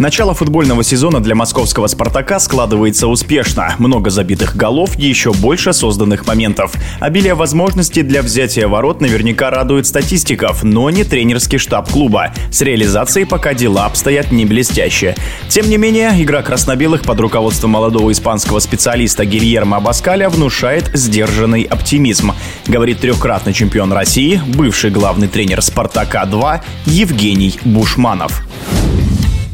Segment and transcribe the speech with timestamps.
[0.00, 3.74] Начало футбольного сезона для московского «Спартака» складывается успешно.
[3.76, 6.72] Много забитых голов, еще больше созданных моментов.
[7.00, 12.32] Обилие возможностей для взятия ворот наверняка радует статистиков, но не тренерский штаб клуба.
[12.50, 15.16] С реализацией пока дела обстоят не блестяще.
[15.50, 22.32] Тем не менее, игра краснобелых под руководством молодого испанского специалиста Гильермо Абаскаля внушает сдержанный оптимизм,
[22.66, 28.46] говорит трехкратный чемпион России, бывший главный тренер «Спартака-2» Евгений Бушманов.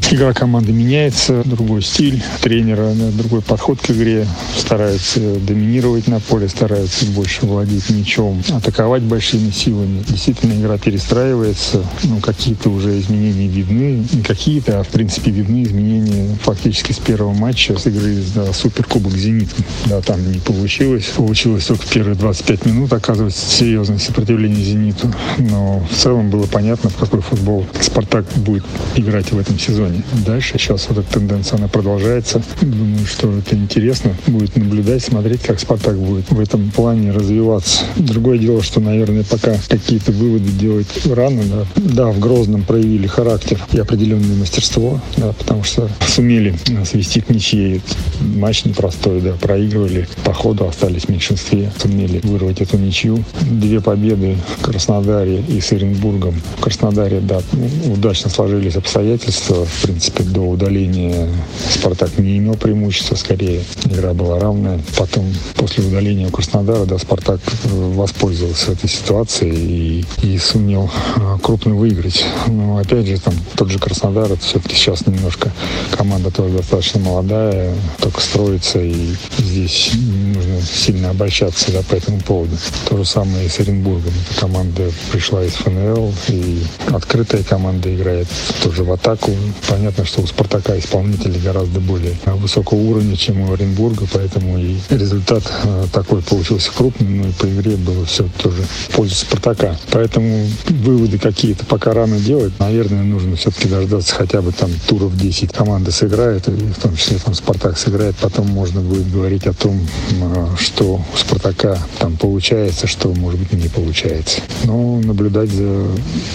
[0.09, 4.25] Игра команды меняется, другой стиль тренера, другой подход к игре.
[4.57, 10.01] Стараются доминировать на поле, стараются больше владеть мячом, атаковать большими силами.
[10.07, 11.83] Действительно, игра перестраивается.
[12.03, 14.05] Ну, какие-то уже изменения видны.
[14.13, 19.13] Не какие-то, а в принципе видны изменения фактически с первого матча, с игры за Суперкубок
[19.13, 19.49] «Зенит».
[19.87, 21.11] Да, там не получилось.
[21.17, 25.13] Получилось только в первые 25 минут, оказывается, серьезное сопротивление «Зениту».
[25.37, 28.63] Но в целом было понятно, в какой футбол «Спартак» будет
[28.95, 29.96] играть в этом сезоне.
[30.25, 32.41] Дальше сейчас вот эта тенденция, она продолжается.
[32.61, 37.83] Думаю, что это интересно будет наблюдать, смотреть, как «Спартак» будет в этом плане развиваться.
[37.95, 41.43] Другое дело, что, наверное, пока какие-то выводы делать рано.
[41.43, 47.29] Да, да в Грозном проявили характер и определенное мастерство, да, потому что сумели свести к
[47.29, 47.81] ничьей.
[48.21, 53.23] Матч непростой, да, проигрывали, по ходу остались в меньшинстве, сумели вырвать эту ничью.
[53.41, 56.41] Две победы в Краснодаре и с Оренбургом.
[56.57, 57.41] В Краснодаре, да,
[57.85, 59.67] удачно сложились обстоятельства.
[59.87, 61.29] Принципе, до удаления
[61.69, 64.81] Спартак не имел преимущества, скорее игра была равная.
[64.97, 72.25] Потом, после удаления Краснодара, да, Спартак воспользовался этой ситуацией и, и сумел а, крупно выиграть.
[72.47, 75.53] Но, опять же, там тот же Краснодар, это все-таки сейчас немножко
[75.97, 82.57] команда тоже достаточно молодая, только строится, и здесь нужно сильно обольщаться да, по этому поводу.
[82.89, 84.11] То же самое и с Оренбургом.
[84.29, 88.27] Эта команда пришла из ФНЛ, и открытая команда играет
[88.61, 89.31] тоже в атаку.
[89.77, 95.43] Понятно, что у «Спартака» исполнители гораздо более высокого уровня, чем у Оренбурга, поэтому и результат
[95.65, 99.77] э, такой получился крупный, но и по игре было все тоже в пользу «Спартака».
[99.91, 102.53] Поэтому выводы какие-то пока рано делать.
[102.57, 107.19] Наверное, нужно все-таки дождаться хотя бы там туров 10 команда сыграет, и в том числе
[107.19, 109.79] там «Спартак» сыграет, потом можно будет говорить о том,
[110.19, 114.41] э, что у «Спартака» там получается, что, может быть, не получается.
[114.63, 115.85] Но наблюдать за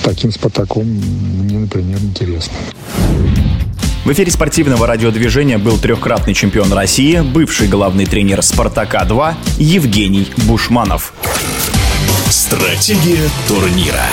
[0.04, 2.54] таким «Спартаком» мне, например, интересно.
[4.04, 11.12] В эфире спортивного радиодвижения был трехкратный чемпион России, бывший главный тренер «Спартака-2» Евгений Бушманов.
[12.28, 14.04] Стратегия турнира.